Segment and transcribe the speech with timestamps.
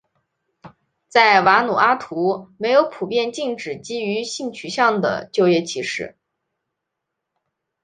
[1.09, 6.17] 在瓦努阿图没有普遍禁止基于性取向的就业歧视。